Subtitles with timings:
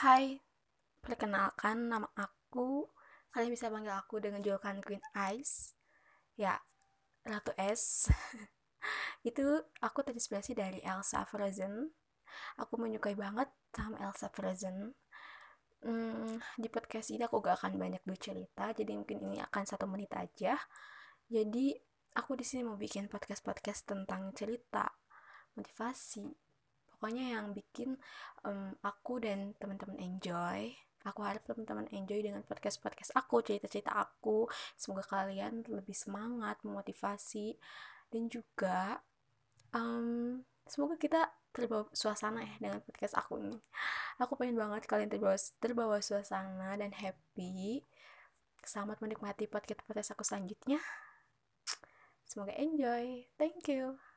[0.00, 0.40] Hai,
[1.04, 2.88] perkenalkan nama aku.
[3.36, 5.04] Kalian bisa panggil aku dengan julukan Queen
[5.36, 5.76] Ice.
[6.40, 6.56] Ya,
[7.20, 8.08] Ratu S.
[9.28, 11.92] Itu aku terinspirasi dari Elsa Frozen.
[12.56, 14.96] Aku menyukai banget sama Elsa Frozen.
[15.84, 20.16] Hmm, di podcast ini aku gak akan banyak bercerita, jadi mungkin ini akan satu menit
[20.16, 20.56] aja.
[21.28, 21.76] Jadi
[22.16, 24.96] aku di sini mau bikin podcast-podcast tentang cerita,
[25.60, 26.49] motivasi,
[27.00, 27.96] pokoknya yang bikin
[28.44, 30.68] um, aku dan teman-teman enjoy.
[31.08, 34.44] Aku harap teman-teman enjoy dengan podcast-podcast aku cerita-cerita aku.
[34.76, 37.56] Semoga kalian lebih semangat memotivasi
[38.12, 39.00] dan juga
[39.72, 43.56] um, semoga kita terbawa suasana ya dengan podcast aku ini.
[44.20, 47.80] Aku pengen banget kalian terbawa terbawa suasana dan happy.
[48.60, 50.84] Selamat menikmati podcast podcast aku selanjutnya.
[52.28, 53.24] Semoga enjoy.
[53.40, 54.09] Thank you